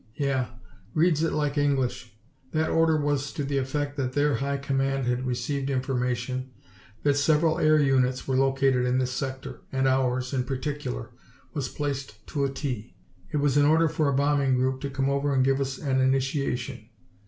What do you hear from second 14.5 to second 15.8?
group to come over and give us